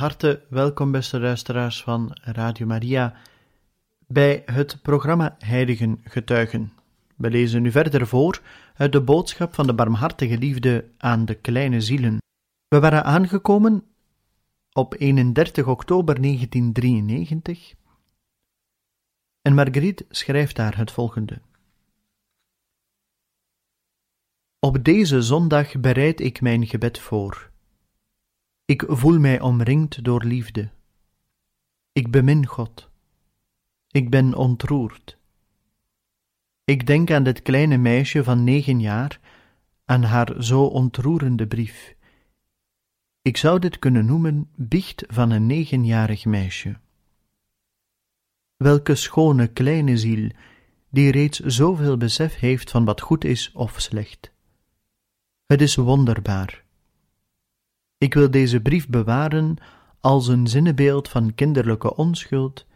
[0.00, 3.14] Harte welkom, beste luisteraars van Radio Maria,
[4.06, 6.72] bij het programma Heiligen Getuigen.
[7.16, 8.42] We lezen nu verder voor
[8.74, 12.18] uit de boodschap van de barmhartige liefde aan de kleine zielen.
[12.68, 13.84] We waren aangekomen
[14.72, 17.74] op 31 oktober 1993
[19.42, 21.40] en Marguerite schrijft daar het volgende.
[24.58, 27.49] Op deze zondag bereid ik mijn gebed voor.
[28.70, 30.70] Ik voel mij omringd door liefde.
[31.92, 32.90] Ik bemin God.
[33.88, 35.18] Ik ben ontroerd.
[36.64, 39.20] Ik denk aan dit kleine meisje van negen jaar,
[39.84, 41.94] aan haar zo ontroerende brief.
[43.22, 46.76] Ik zou dit kunnen noemen biecht van een negenjarig meisje.
[48.56, 50.30] Welke schone kleine ziel,
[50.90, 54.32] die reeds zoveel besef heeft van wat goed is of slecht.
[55.46, 56.68] Het is wonderbaar
[58.00, 59.56] ik wil deze brief bewaren
[60.00, 62.66] als een zinnebeeld van kinderlijke onschuld,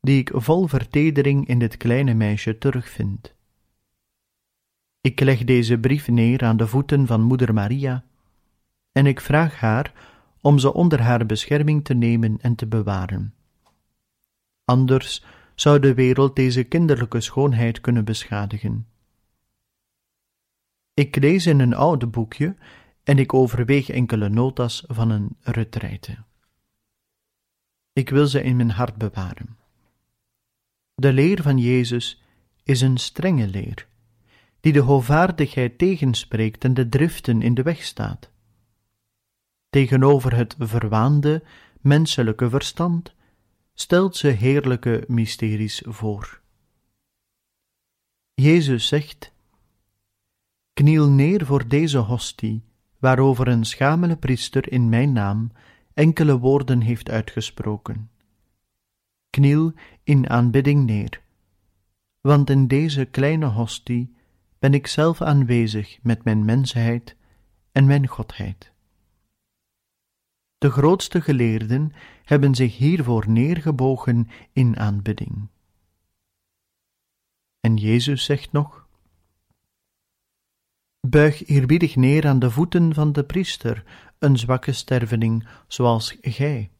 [0.00, 3.34] die ik vol vertedering in dit kleine meisje terugvind.
[5.00, 8.04] Ik leg deze brief neer aan de voeten van Moeder Maria,
[8.92, 9.92] en ik vraag haar
[10.40, 13.34] om ze onder haar bescherming te nemen en te bewaren.
[14.64, 18.86] Anders zou de wereld deze kinderlijke schoonheid kunnen beschadigen.
[20.94, 22.56] Ik lees in een oude boekje
[23.10, 26.18] en ik overweeg enkele notas van een retraite.
[27.92, 29.58] Ik wil ze in mijn hart bewaren.
[30.94, 32.22] De leer van Jezus
[32.62, 33.88] is een strenge leer,
[34.60, 38.30] die de hoogvaardigheid tegenspreekt en de driften in de weg staat.
[39.70, 41.42] Tegenover het verwaande
[41.80, 43.14] menselijke verstand
[43.74, 46.40] stelt ze heerlijke mysteries voor.
[48.34, 49.32] Jezus zegt:
[50.72, 52.68] Kniel neer voor deze hostie
[53.00, 55.52] waarover een schamele priester in mijn naam
[55.94, 58.10] enkele woorden heeft uitgesproken.
[59.30, 59.72] Kniel
[60.04, 61.22] in aanbidding neer,
[62.20, 64.14] want in deze kleine hostie
[64.58, 67.16] ben ik zelf aanwezig met mijn mensheid
[67.72, 68.72] en mijn godheid.
[70.58, 71.92] De grootste geleerden
[72.24, 75.48] hebben zich hiervoor neergebogen in aanbidding.
[77.60, 78.79] En Jezus zegt nog:
[81.06, 83.84] Buig eerbiedig neer aan de voeten van de priester,
[84.18, 86.70] een zwakke sterveling zoals gij.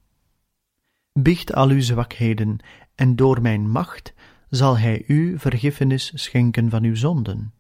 [1.12, 2.58] Biecht al uw zwakheden,
[2.94, 4.14] en door mijn macht
[4.50, 7.52] zal hij u vergiffenis schenken van uw zonden.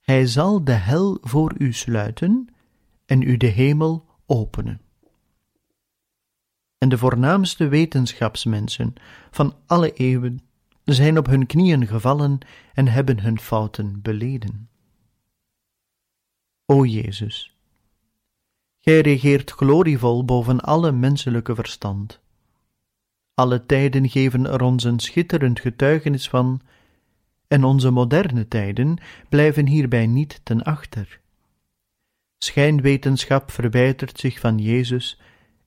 [0.00, 2.48] Hij zal de hel voor u sluiten
[3.06, 4.80] en u de hemel openen.
[6.78, 8.94] En de voornaamste wetenschapsmensen
[9.30, 10.40] van alle eeuwen
[10.84, 12.38] zijn op hun knieën gevallen
[12.74, 14.68] en hebben hun fouten beleden.
[16.66, 17.56] O Jezus,
[18.80, 22.20] Gij regeert glorievol boven alle menselijke verstand.
[23.34, 26.60] Alle tijden geven er ons een schitterend getuigenis van,
[27.48, 28.98] en onze moderne tijden
[29.28, 31.20] blijven hierbij niet ten achter.
[32.38, 35.20] Schijnwetenschap verwijdert zich van Jezus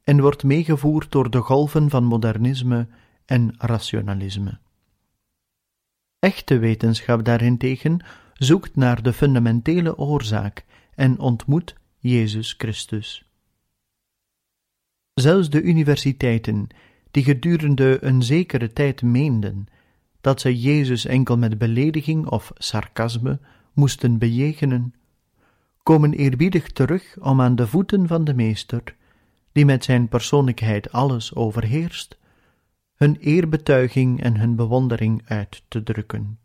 [0.04, 2.88] en wordt meegevoerd door de golven van modernisme
[3.26, 4.60] en rationalisme.
[6.20, 8.00] Echte wetenschap daarentegen
[8.34, 10.66] zoekt naar de fundamentele oorzaak
[10.98, 13.30] en ontmoet Jezus Christus.
[15.14, 16.68] Zelfs de universiteiten,
[17.12, 19.68] die gedurende een zekere tijd meenden
[20.22, 23.40] dat zij Jezus enkel met belediging of sarcasme
[23.74, 24.94] moesten bejegenen,
[25.84, 28.96] komen eerbiedig terug om aan de voeten van de Meester,
[29.52, 32.18] die met zijn persoonlijkheid alles overheerst,
[32.96, 36.40] hun eerbetuiging en hun bewondering uit te drukken.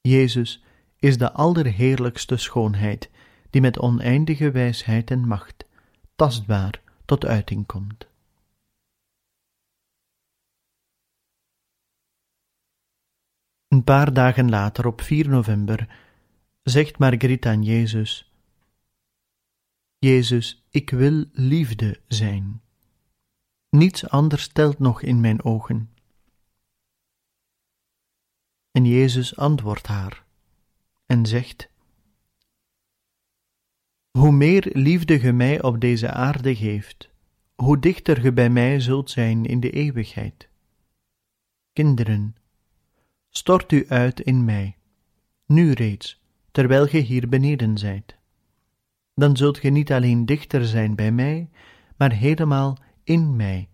[0.00, 0.63] Jezus
[1.04, 3.10] is de allerheerlijkste schoonheid,
[3.50, 5.64] die met oneindige wijsheid en macht
[6.16, 8.06] tastbaar tot uiting komt.
[13.68, 15.98] Een paar dagen later, op 4 november,
[16.62, 18.32] zegt Marguerite aan Jezus:
[19.98, 22.62] Jezus, ik wil liefde zijn.
[23.68, 25.90] Niets anders telt nog in mijn ogen.
[28.70, 30.23] En Jezus antwoordt haar
[31.14, 31.68] en zegt:
[34.10, 37.10] Hoe meer liefde ge mij op deze aarde geeft,
[37.54, 40.48] hoe dichter ge bij mij zult zijn in de eeuwigheid.
[41.72, 42.36] Kinderen,
[43.28, 44.76] stort u uit in mij,
[45.46, 48.16] nu reeds, terwijl ge hier beneden zijt.
[49.14, 51.50] Dan zult ge niet alleen dichter zijn bij mij,
[51.96, 53.68] maar helemaal in mij,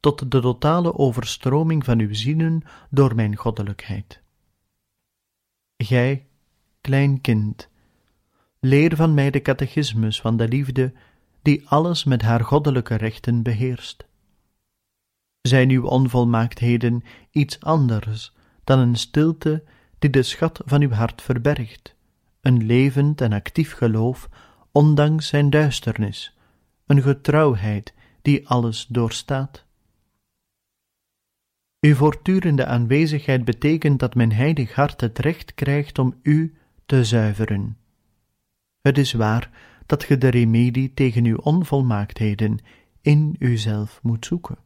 [0.00, 4.22] tot de totale overstroming van uw zielen door mijn goddelijkheid.
[5.76, 6.29] Gij,
[6.80, 7.68] klein kind,
[8.60, 10.92] leer van mij de catechismus van de liefde,
[11.42, 14.06] die alles met haar goddelijke rechten beheerst.
[15.40, 18.32] Zijn uw onvolmaaktheden iets anders
[18.64, 19.64] dan een stilte
[19.98, 21.94] die de schat van uw hart verbergt,
[22.40, 24.28] een levend en actief geloof,
[24.72, 26.36] ondanks zijn duisternis,
[26.86, 29.64] een getrouwheid die alles doorstaat?
[31.80, 36.54] Uw voortdurende aanwezigheid betekent dat mijn heilig hart het recht krijgt om u
[36.90, 37.76] te zuiveren.
[38.80, 39.50] Het is waar
[39.86, 42.58] dat ge de remedie tegen uw onvolmaaktheden
[43.00, 44.58] in uzelf moet zoeken.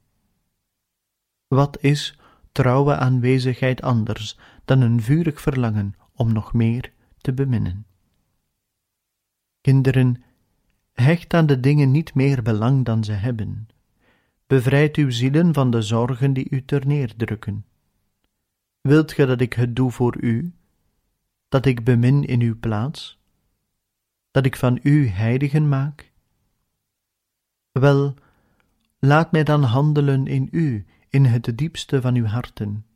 [1.47, 2.19] Wat is
[2.53, 7.87] trouwe aanwezigheid anders dan een vurig verlangen om nog meer te beminnen?
[9.61, 10.23] Kinderen,
[10.93, 13.69] hecht aan de dingen niet meer belang dan ze hebben.
[14.47, 17.65] Bevrijd uw zielen van de zorgen die u terneerdrukken.
[18.81, 20.53] Wilt ge dat ik het doe voor u,
[21.55, 23.19] dat ik bemin in uw plaats,
[24.31, 26.13] dat ik van u heiligen maak?
[27.73, 28.15] Wel,
[28.99, 32.87] laat mij dan handelen in u, in het diepste van uw harten.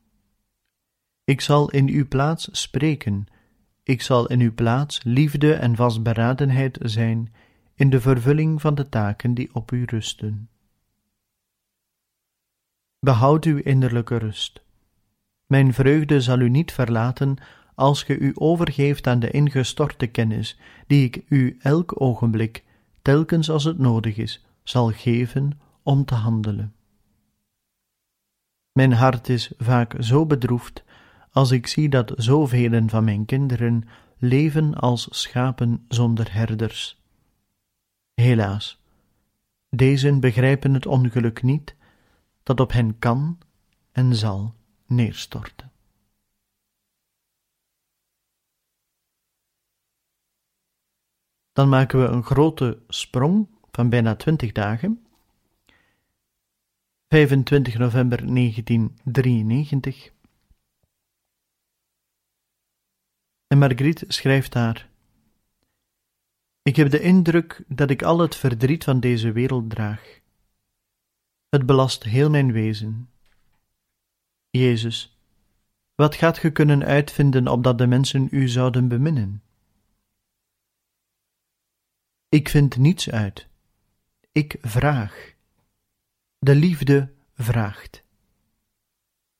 [1.25, 3.26] Ik zal in uw plaats spreken,
[3.82, 7.34] ik zal in uw plaats liefde en vastberadenheid zijn
[7.75, 10.49] in de vervulling van de taken die op u rusten.
[13.00, 14.62] Behoud uw innerlijke rust.
[15.46, 17.37] Mijn vreugde zal u niet verlaten
[17.78, 22.64] als ge u overgeeft aan de ingestorte kennis, die ik u elk ogenblik,
[23.02, 26.75] telkens als het nodig is, zal geven om te handelen.
[28.72, 30.84] Mijn hart is vaak zo bedroefd
[31.32, 37.02] als ik zie dat zoveel van mijn kinderen leven als schapen zonder herders.
[38.14, 38.82] Helaas,
[39.70, 41.76] deze begrijpen het ongeluk niet
[42.42, 43.38] dat op hen kan
[43.92, 44.54] en zal
[44.86, 45.68] neerstorten.
[51.58, 55.06] Dan maken we een grote sprong van bijna twintig dagen.
[57.08, 60.12] 25 november 1993.
[63.46, 64.88] En Marguerite schrijft daar:
[66.62, 70.20] Ik heb de indruk dat ik al het verdriet van deze wereld draag.
[71.49, 73.11] Het belast heel mijn wezen.
[74.50, 75.19] Jezus,
[75.94, 79.43] wat gaat ge kunnen uitvinden opdat de mensen u zouden beminnen?
[82.28, 83.48] Ik vind niets uit.
[84.32, 85.34] Ik vraag.
[86.38, 88.04] De liefde vraagt.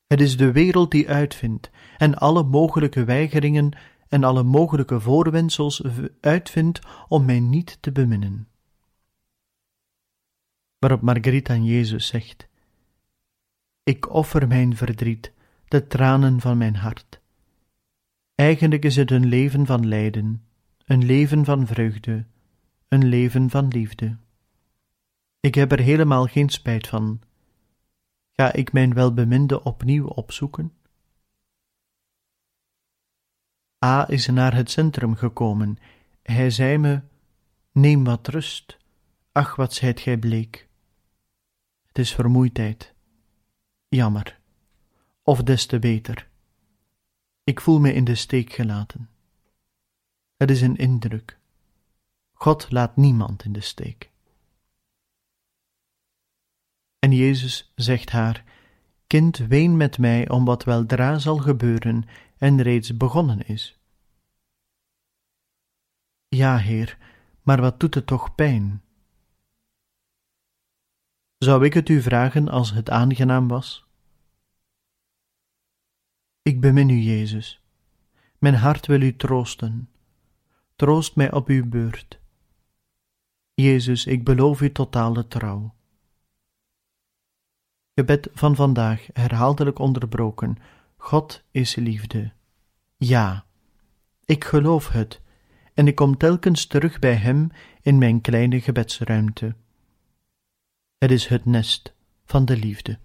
[0.07, 3.77] Het is de wereld die uitvindt en alle mogelijke weigeringen
[4.09, 5.83] en alle mogelijke voorwendsels
[6.21, 8.49] uitvindt om mij niet te beminnen.
[10.79, 12.49] Waarop Marguerite aan Jezus zegt:
[13.83, 15.33] Ik offer mijn verdriet,
[15.69, 17.21] de tranen van mijn hart.
[18.35, 20.45] Eigenlijk is het een leven van lijden,
[20.85, 22.27] een leven van vreugde,
[22.89, 24.17] een leven van liefde.
[25.41, 27.21] Ik heb er helemaal geen spijt van.
[28.33, 30.73] Ga ik mijn welbeminde opnieuw opzoeken?
[33.85, 35.79] A is naar het centrum gekomen.
[36.23, 37.01] Hij zei me:
[37.73, 38.77] Neem wat rust.
[39.33, 40.69] Ach, wat zijt gij bleek.
[41.87, 42.95] Het is vermoeidheid.
[43.89, 44.41] Jammer.
[45.23, 46.29] Of des te beter.
[47.45, 49.11] Ik voel me in de steek gelaten.
[50.37, 51.39] Het is een indruk.
[52.41, 54.11] God laat niemand in de steek.
[56.99, 58.45] En Jezus zegt haar:
[59.07, 62.05] Kind, ween met mij om wat weldra zal gebeuren
[62.37, 63.79] en reeds begonnen is.
[66.29, 66.99] Ja, Heer,
[67.43, 68.83] maar wat doet het toch pijn?
[71.39, 73.87] Zou ik het u vragen als het aangenaam was?
[76.43, 77.63] Ik bemin u, Jezus.
[78.39, 79.91] Mijn hart wil u troosten.
[80.77, 82.21] Troost mij op uw beurt.
[83.61, 85.75] Jezus, ik beloof u totale trouw.
[87.95, 90.57] Gebed van vandaag herhaaldelijk onderbroken.
[90.97, 92.33] God is liefde.
[92.97, 93.47] Ja,
[94.25, 95.21] ik geloof het,
[95.75, 97.51] en ik kom telkens terug bij Hem
[97.83, 99.55] in mijn kleine gebedsruimte.
[100.99, 102.99] Het is het nest van de liefde.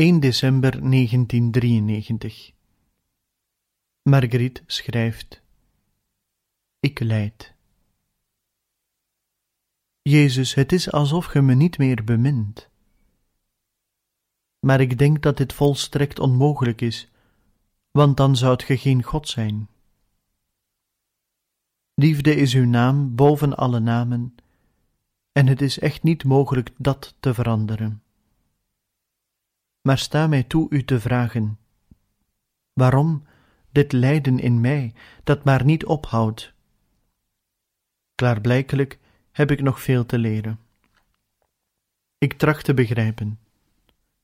[0.00, 2.52] 1 december 1993
[4.02, 5.42] Marguerite schrijft
[6.78, 7.54] Ik lijd.
[10.02, 12.68] Jezus, het is alsof ge me niet meer bemint.
[14.60, 17.10] Maar ik denk dat dit volstrekt onmogelijk is,
[17.90, 19.68] want dan zoudt ge geen God zijn.
[21.94, 24.34] Liefde is uw naam boven alle namen,
[25.32, 28.02] en het is echt niet mogelijk dat te veranderen.
[29.80, 31.58] Maar sta mij toe u te vragen:
[32.72, 33.26] waarom
[33.72, 34.94] dit lijden in mij
[35.24, 36.52] dat maar niet ophoudt?
[38.14, 38.98] Klaarblijkelijk
[39.30, 40.60] heb ik nog veel te leren.
[42.18, 43.38] Ik tracht te begrijpen.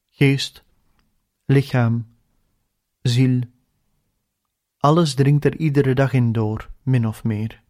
[0.04, 0.64] Geest,
[1.44, 2.06] lichaam,
[3.02, 3.40] ziel,
[4.78, 7.62] alles dringt er iedere dag in door, min of meer.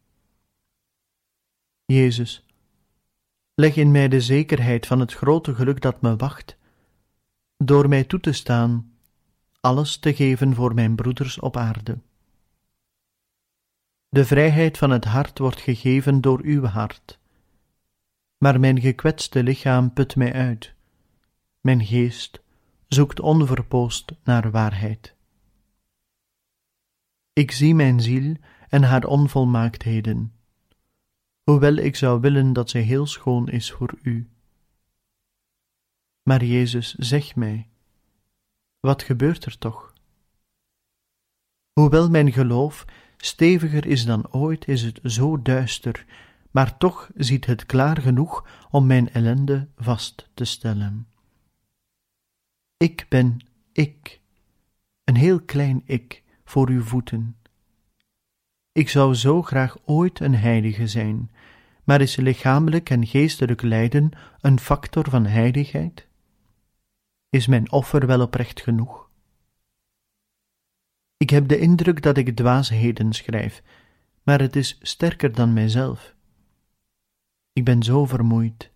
[1.85, 2.45] Jezus,
[3.55, 6.55] leg in mij de zekerheid van het grote geluk dat me wacht,
[7.56, 8.96] door mij toe te staan
[9.60, 11.98] alles te geven voor mijn broeders op aarde.
[14.08, 17.18] De vrijheid van het hart wordt gegeven door uw hart,
[18.38, 20.75] maar mijn gekwetste lichaam put mij uit,
[21.60, 22.42] mijn geest
[22.88, 25.14] zoekt onverpoost naar waarheid.
[27.32, 28.36] Ik zie mijn ziel
[28.68, 30.32] en haar onvolmaaktheden,
[31.42, 34.30] hoewel ik zou willen dat zij heel schoon is voor u.
[36.28, 37.68] Maar Jezus, zeg mij,
[38.80, 39.92] wat gebeurt er toch?
[41.73, 42.85] Hoewel mijn geloof
[43.16, 46.04] steviger is dan ooit, is het zo duister,
[46.50, 51.09] maar toch ziet het klaar genoeg om mijn ellende vast te stellen.
[52.76, 53.38] Ik ben
[53.73, 54.21] ik,
[55.04, 57.37] een heel klein ik voor uw voeten.
[58.73, 61.30] Ik zou zo graag ooit een heilige zijn,
[61.85, 66.05] maar is lichamelijk en geestelijk lijden een factor van heiligheid?
[67.37, 69.11] Is mijn offer wel oprecht genoeg?
[71.16, 73.62] Ik heb de indruk dat ik dwaasheden schrijf,
[74.23, 76.14] maar het is sterker dan mijzelf.
[77.52, 78.73] Ik ben zo vermoeid,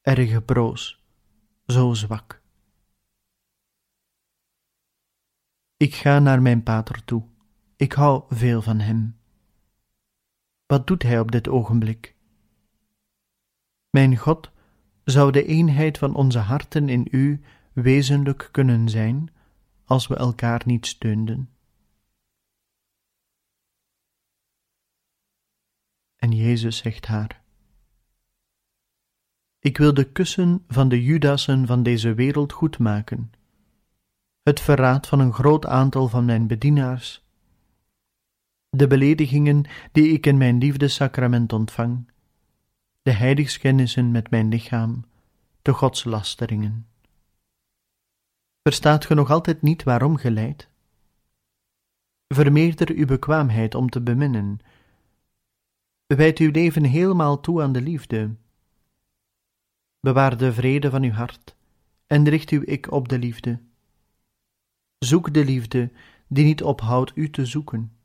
[0.00, 1.04] erg broos,
[1.66, 2.42] zo zwak.
[5.76, 7.24] Ik ga naar mijn pater toe.
[7.76, 9.18] Ik hou veel van hem.
[10.66, 12.16] Wat doet hij op dit ogenblik?
[13.90, 14.50] Mijn God,
[15.04, 17.40] zou de eenheid van onze harten in u
[17.72, 19.32] wezenlijk kunnen zijn
[19.84, 21.48] als we elkaar niet steunden?
[26.16, 27.42] En Jezus zegt haar:
[29.58, 33.30] Ik wil de kussen van de Judassen van deze wereld goedmaken
[34.44, 37.24] het verraad van een groot aantal van mijn bedienaars,
[38.68, 42.10] de beledigingen die ik in mijn liefdesacrament ontvang,
[43.04, 45.04] de heiligschennissen met mijn lichaam,
[45.62, 46.88] de godslasteringen.
[48.62, 50.68] Verstaat ge nog altijd niet waarom ge lijdt?
[52.34, 54.58] Vermeerder uw bekwaamheid om te beminnen.
[56.06, 58.34] Wijd uw leven helemaal toe aan de liefde.
[60.00, 61.56] Bewaar de vrede van uw hart
[62.06, 63.60] en richt uw ik op de liefde.
[64.98, 65.92] Zoek de liefde
[66.28, 67.96] die niet ophoudt u te zoeken.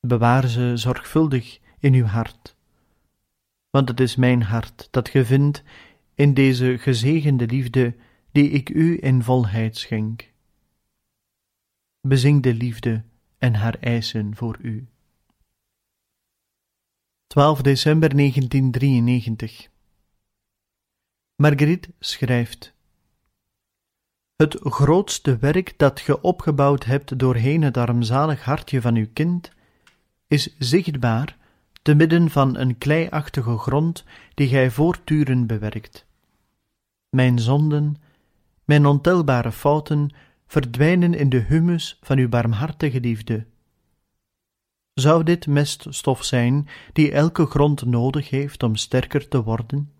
[0.00, 2.56] Bewaar ze zorgvuldig in uw hart,
[3.72, 5.62] want het is mijn hart dat ge vindt
[6.14, 7.96] in deze gezegende liefde
[8.32, 10.32] die ik u in volheid schenk.
[12.00, 13.04] Bezing de liefde
[13.38, 14.86] en haar eisen voor u.
[17.26, 19.68] 12 december 1993
[21.36, 22.74] Marguerite schrijft
[24.36, 29.52] het grootste werk dat ge opgebouwd hebt doorheen het armzalig hartje van uw kind,
[30.26, 31.40] is zichtbaar
[31.82, 36.06] te midden van een kleiachtige grond die gij voortdurend bewerkt.
[37.08, 37.96] Mijn zonden,
[38.64, 40.10] mijn ontelbare fouten
[40.46, 43.46] verdwijnen in de humus van uw barmhartige liefde.
[44.94, 49.92] Zou dit meststof zijn die elke grond nodig heeft om sterker te worden?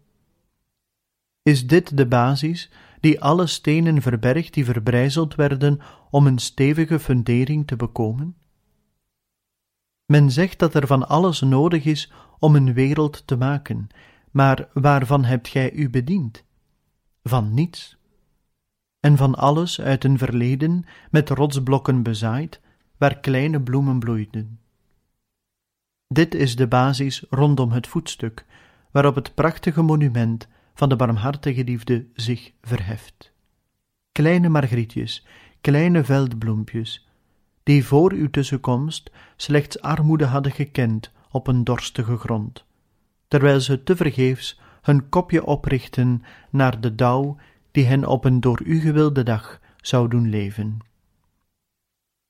[1.43, 7.67] Is dit de basis die alle stenen verbergt die verbrijzeld werden om een stevige fundering
[7.67, 8.37] te bekomen?
[10.07, 13.89] Men zegt dat er van alles nodig is om een wereld te maken,
[14.31, 16.45] maar waarvan hebt gij u bediend?
[17.23, 17.97] Van niets.
[19.01, 22.61] En van alles uit een verleden met rotsblokken bezaaid,
[22.97, 24.61] waar kleine bloemen bloeiden.
[26.07, 28.47] Dit is de basis rondom het voetstuk,
[28.91, 33.33] waarop het prachtige monument van de barmhartige liefde zich verheft.
[34.13, 35.27] Kleine margrietjes,
[35.61, 37.09] kleine veldbloempjes,
[37.63, 42.65] die voor uw tussenkomst slechts armoede hadden gekend op een dorstige grond,
[43.29, 47.37] terwijl ze tevergeefs hun kopje oprichten naar de dauw
[47.71, 50.79] die hen op een door u gewilde dag zou doen leven.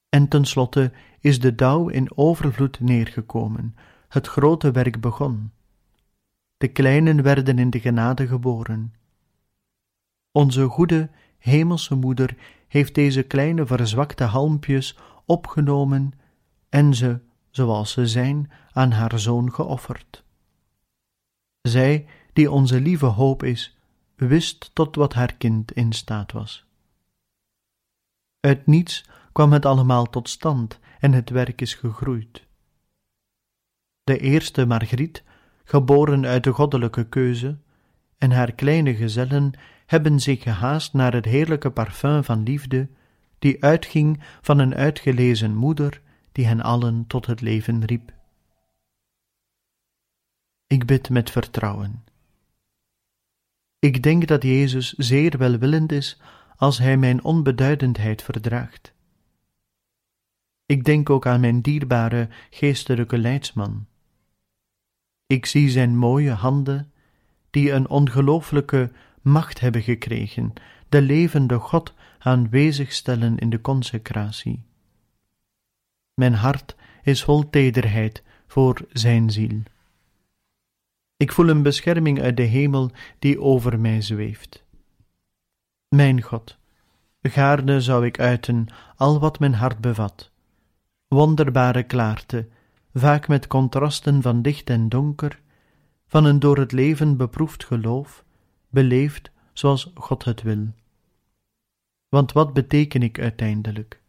[0.08, 3.76] En tenslotte is de dauw in overvloed neergekomen,
[4.08, 5.50] het grote werk begon.
[6.56, 8.94] De kleinen werden in de genade geboren.
[10.32, 12.36] Onze goede hemelse moeder
[12.68, 16.12] heeft deze kleine verzwakte halmpjes opgenomen
[16.68, 20.24] en ze, zoals ze zijn, aan haar zoon geofferd.
[21.60, 23.76] Zij, die onze lieve hoop is,
[24.16, 26.64] wist tot wat haar kind in staat was.
[28.40, 32.46] Uit niets kwam het allemaal tot stand en het werk is gegroeid.
[34.04, 35.22] De eerste Margriet,
[35.64, 37.58] geboren uit de goddelijke keuze,
[38.18, 39.52] en haar kleine gezellen
[39.86, 42.88] hebben zich gehaast naar het heerlijke parfum van liefde,
[43.42, 46.00] die uitging van een uitgelezen moeder,
[46.32, 48.12] die hen allen tot het leven riep.
[50.66, 52.04] Ik bid met vertrouwen.
[53.78, 56.20] Ik denk dat Jezus zeer welwillend is
[56.56, 58.94] als Hij mijn onbeduidendheid verdraagt.
[60.66, 63.86] Ik denk ook aan mijn dierbare geestelijke leidsman.
[65.26, 66.92] Ik zie zijn mooie handen,
[67.50, 70.52] die een ongelooflijke macht hebben gekregen,
[70.92, 74.64] de levende God aanwezig stellen in de consecratie.
[76.14, 79.62] Mijn hart is vol tederheid voor zijn ziel.
[81.16, 84.64] Ik voel een bescherming uit de hemel die over mij zweeft.
[85.88, 86.58] Mijn God,
[87.22, 90.30] gaarne zou ik uiten al wat mijn hart bevat.
[91.08, 92.48] Wonderbare klaarte,
[92.94, 95.40] vaak met contrasten van licht en donker,
[96.06, 98.24] van een door het leven beproefd geloof,
[98.68, 100.68] beleefd zoals God het wil.
[102.12, 104.00] Want wat beteken ik uiteindelijk?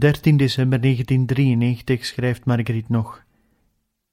[0.00, 3.24] Dertien december 1993 schrijft Marguerite nog.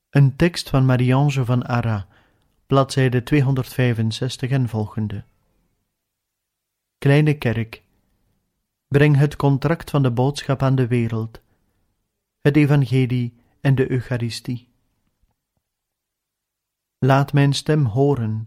[0.10, 2.04] Een tekst van Marie-Ange van Arras,
[2.65, 5.23] bladzijde 265 en volgende.
[6.97, 7.84] Kleine kerk,
[8.88, 11.41] breng het contract van de boodschap aan de wereld,
[12.41, 14.69] het evangelie en de Eucharistie.
[16.97, 18.45] Laat mijn stem horen,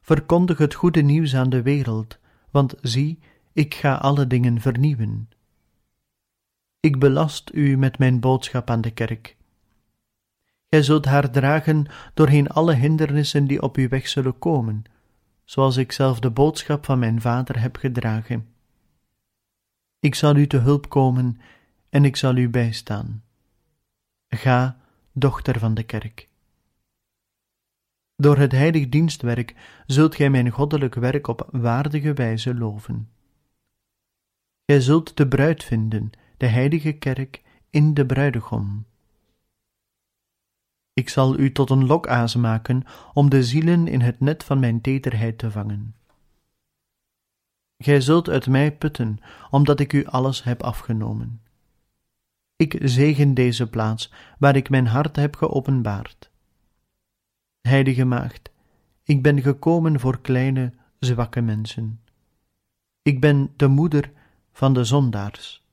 [0.00, 2.18] verkondig het goede nieuws aan de wereld,
[2.50, 3.18] want zie,
[3.52, 5.28] ik ga alle dingen vernieuwen.
[6.80, 9.36] Ik belast u met mijn boodschap aan de kerk.
[10.70, 14.84] Gij zult haar dragen doorheen alle hindernissen die op uw weg zullen komen,
[15.44, 18.48] zoals ik zelf de boodschap van mijn vader heb gedragen.
[20.00, 21.40] Ik zal u te hulp komen
[21.88, 23.22] en ik zal u bijstaan.
[24.28, 24.80] Ga,
[25.12, 26.28] dochter van de kerk.
[28.16, 33.08] Door het heilig dienstwerk zult gij mijn goddelijk werk op waardige wijze loven.
[34.66, 38.86] Gij zult de bruid vinden, de heilige kerk, in de bruidegom.
[40.92, 44.80] Ik zal u tot een lokaas maken om de zielen in het net van mijn
[44.80, 45.94] teterheid te vangen.
[47.76, 49.18] Gij zult uit mij putten,
[49.50, 51.42] omdat ik u alles heb afgenomen.
[52.56, 56.30] Ik zegen deze plaats waar ik mijn hart heb geopenbaard.
[57.60, 58.50] Heilige Maagd,
[59.02, 62.00] ik ben gekomen voor kleine, zwakke mensen.
[63.02, 64.12] Ik ben de moeder
[64.52, 65.67] van de zondaars.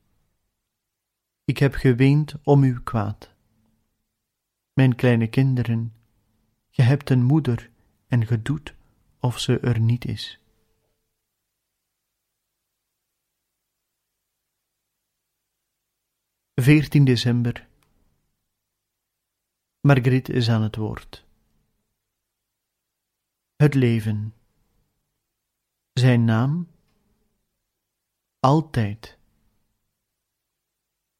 [1.46, 3.34] Ik heb geweend om uw kwaad.
[4.72, 5.94] Mijn kleine kinderen,
[6.68, 7.70] je hebt een moeder
[8.06, 8.74] en ge doet
[9.20, 10.40] of ze er niet is.
[16.54, 17.68] Veertien december
[19.80, 21.24] Margriet is aan het woord.
[23.56, 24.34] Het leven.
[25.92, 26.68] Zijn naam?
[28.40, 29.15] Altijd.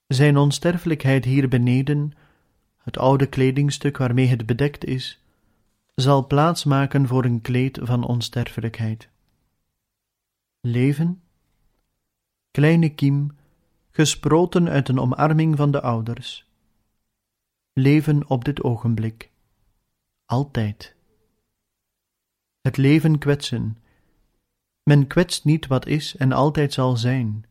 [0.06, 2.12] Zijn onsterfelijkheid hier beneden,
[2.78, 5.20] het oude kledingstuk waarmee het bedekt is,
[5.94, 9.08] zal plaats maken voor een kleed van onsterfelijkheid.
[10.60, 11.22] Leven?
[12.50, 13.36] Kleine kiem,
[13.90, 16.46] gesproten uit een omarming van de ouders.
[17.72, 19.30] Leven op dit ogenblik.
[20.24, 20.94] Altijd.
[22.60, 23.78] Het leven kwetsen.
[24.82, 27.44] Men kwetst niet wat is en altijd zal zijn.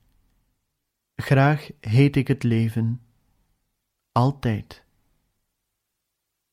[1.16, 3.02] Graag heet ik het leven.
[4.12, 4.84] Altijd.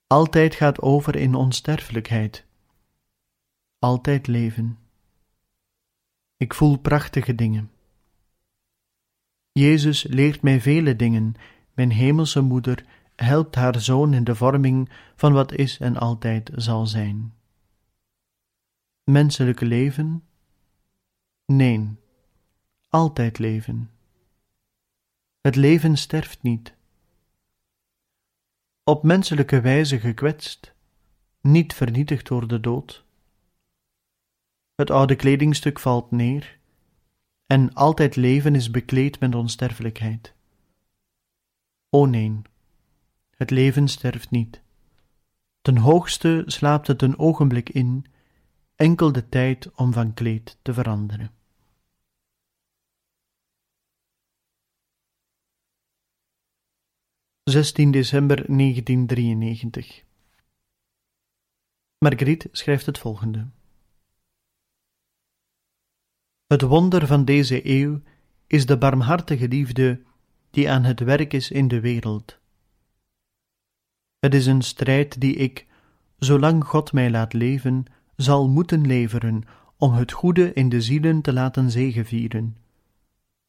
[0.06, 2.46] Altijd gaat over in onsterfelijkheid.
[3.78, 4.78] Altijd leven.
[6.36, 7.70] Ik voel prachtige dingen.
[9.52, 11.34] Jezus leert mij vele dingen.
[11.74, 12.84] Mijn hemelse moeder
[13.16, 17.34] helpt haar zoon in de vorming van wat is en altijd zal zijn.
[19.04, 20.24] Menselijke leven?
[21.46, 21.98] Nee,
[22.88, 23.90] altijd leven.
[25.42, 26.74] Het leven sterft niet.
[28.84, 30.74] Op menselijke wijze gekwetst,
[31.40, 33.04] niet vernietigd door de dood.
[34.74, 36.58] Het oude kledingstuk valt neer,
[37.46, 40.34] en altijd leven is bekleed met onsterfelijkheid.
[41.90, 42.40] O nee,
[43.36, 44.62] het leven sterft niet.
[45.62, 48.06] Ten hoogste slaapt het een ogenblik in,
[48.74, 51.41] enkel de tijd om van kleed te veranderen.
[57.52, 60.04] 16 december 1993
[61.98, 63.46] Marguerite schrijft het volgende.
[66.46, 68.00] Het wonder van deze eeuw
[68.46, 70.02] is de barmhartige liefde
[70.50, 72.38] die aan het werk is in de wereld.
[74.18, 75.66] Het is een strijd die ik,
[76.18, 77.84] zolang God mij laat leven,
[78.16, 79.42] zal moeten leveren
[79.76, 82.61] om het goede in de zielen te laten zegevieren.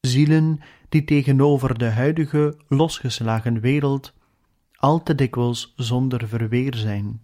[0.06, 4.14] Zielen die tegenover de huidige losgeslagen wereld
[4.76, 7.22] al te dikwijls zonder verweer zijn.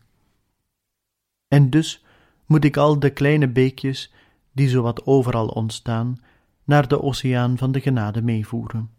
[1.49, 2.05] En dus
[2.47, 4.13] moet ik al de kleine beekjes,
[4.53, 6.21] die zowat overal ontstaan,
[6.65, 8.91] naar de oceaan van de genade meevoeren.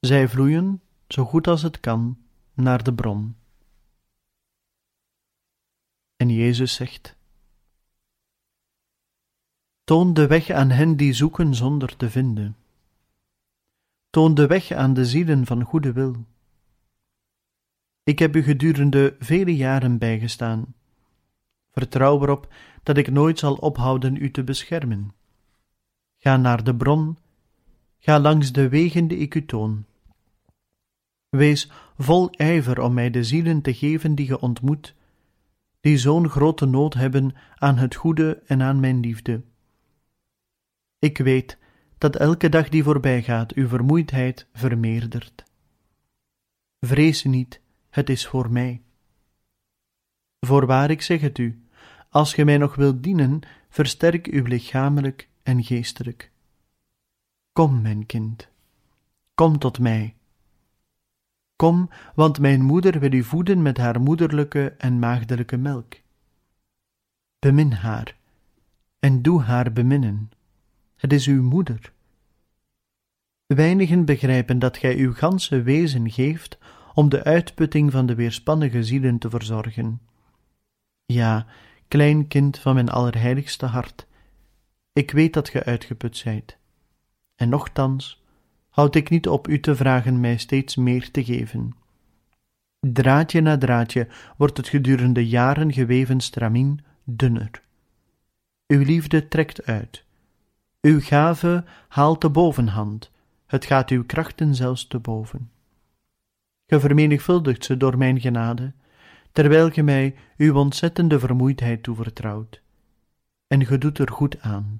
[0.00, 2.18] Zij vloeien, zo goed als het kan,
[2.54, 3.36] naar de bron.
[6.16, 7.16] En Jezus zegt:
[9.86, 12.56] Toon de weg aan hen die zoeken zonder te vinden.
[14.10, 16.24] Toon de weg aan de zielen van goede wil.
[18.02, 20.74] Ik heb u gedurende vele jaren bijgestaan.
[21.70, 25.12] Vertrouw erop dat ik nooit zal ophouden u te beschermen.
[26.16, 27.18] Ga naar de bron,
[27.98, 29.84] ga langs de wegen die ik u toon.
[31.28, 34.94] Wees vol ijver om mij de zielen te geven die ge ontmoet,
[35.80, 39.42] die zo'n grote nood hebben aan het goede en aan mijn liefde.
[41.06, 41.58] Ik weet
[41.98, 45.44] dat elke dag die voorbij gaat uw vermoeidheid vermeerdert.
[46.80, 48.82] Vrees niet, het is voor mij.
[50.40, 51.62] Voorwaar ik zeg het u,
[52.10, 56.32] als ge mij nog wilt dienen, versterk uw lichamelijk en geestelijk.
[57.52, 58.48] Kom, mijn kind,
[59.34, 60.14] kom tot mij.
[61.56, 65.94] Kom, want mijn moeder wil u voeden met haar moederlijke en maagdelijke melk.
[67.38, 68.16] Bemin haar
[68.98, 70.30] en doe haar beminnen.
[70.96, 71.92] Het is uw moeder.
[73.46, 76.58] Weinigen begrijpen dat gij uw ganse wezen geeft
[76.94, 80.00] om de uitputting van de weerspannige zielen te verzorgen.
[81.06, 81.46] Ja,
[81.88, 84.06] klein kind van mijn allerheiligste hart,
[84.96, 86.56] ik weet dat ge uitgeput zijt.
[87.34, 88.22] En nochtans
[88.68, 91.76] houd ik niet op u te vragen mij steeds meer te geven.
[92.80, 97.62] Draadje na draadje wordt het gedurende jaren geweven stramien dunner.
[98.66, 100.05] Uw liefde trekt uit.
[100.86, 103.10] Uw gave haalt de bovenhand,
[103.46, 105.50] het gaat uw krachten zelfs te boven.
[106.66, 108.72] Ge vermenigvuldigt ze door mijn genade,
[109.32, 112.62] terwijl ge mij uw ontzettende vermoeidheid toevertrouwt.
[113.46, 114.78] En ge doet er goed aan,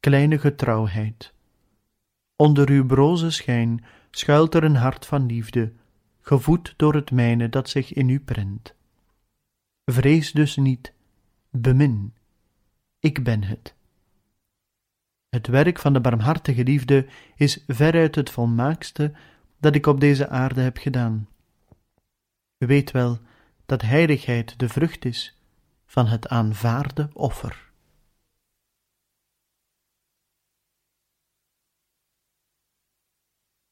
[0.00, 1.32] kleine getrouwheid.
[2.36, 5.72] Onder uw broze schijn schuilt er een hart van liefde,
[6.20, 8.74] gevoed door het mijne dat zich in u prent.
[9.84, 10.92] Vrees dus niet,
[11.50, 12.14] bemin,
[12.98, 13.75] ik ben het.
[15.28, 19.12] Het werk van de barmhartige liefde is veruit het volmaakste
[19.60, 21.28] dat ik op deze aarde heb gedaan.
[22.58, 23.18] U weet wel
[23.66, 25.36] dat heiligheid de vrucht is
[25.86, 27.64] van het aanvaarde offer.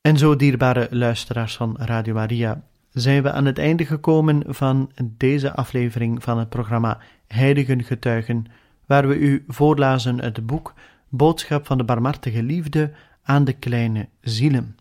[0.00, 5.54] En zo, dierbare luisteraars van Radio Maria, zijn we aan het einde gekomen van deze
[5.54, 8.46] aflevering van het programma Heiligen Getuigen,
[8.86, 10.74] waar we u voorlazen het boek
[11.16, 14.76] Boodschap van de Barmhartige Liefde aan de kleine zielen.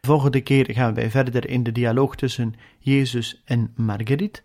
[0.00, 4.42] Volgende keer gaan wij verder in de dialoog tussen Jezus en Marguerite,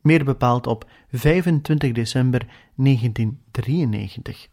[0.00, 4.48] meer bepaald op 25 december 1993.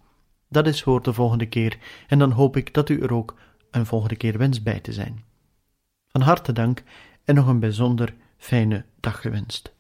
[0.50, 3.36] Dat is voor de volgende keer en dan hoop ik dat u er ook
[3.72, 5.24] een volgende keer wens bij te zijn.
[6.08, 6.84] Van harte dank
[7.26, 9.74] en nog een bijzonder fijne dag gewenst.